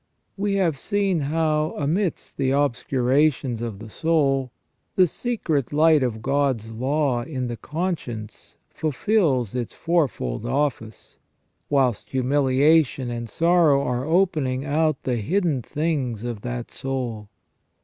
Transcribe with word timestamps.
We 0.35 0.55
have 0.55 0.79
seen 0.79 1.19
how, 1.19 1.75
amidst 1.77 2.37
the 2.37 2.49
obscurations 2.49 3.61
of 3.61 3.77
the 3.77 3.91
soul, 3.91 4.51
the 4.95 5.05
secret 5.05 5.71
light 5.71 6.01
of 6.01 6.23
God's 6.23 6.71
law 6.71 7.21
in 7.21 7.45
the 7.45 7.55
con 7.55 7.95
science 7.99 8.57
fulfils 8.71 9.53
its 9.53 9.75
fourfold 9.75 10.43
office, 10.43 11.19
whilst 11.69 12.09
humiliation 12.09 13.11
and 13.11 13.29
sorrow 13.29 13.83
are 13.83 14.03
opening 14.03 14.65
out 14.65 15.03
the 15.03 15.17
hidden 15.17 15.61
things 15.61 16.23
of 16.23 16.41
that 16.41 16.71
soul. 16.71 17.29